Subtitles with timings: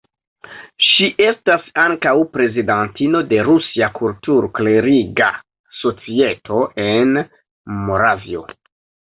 [0.83, 5.29] Ŝi estas ankaŭ prezidantino de Rusia Kultur-kleriga
[5.83, 7.15] Societo en
[7.85, 8.45] Moravio.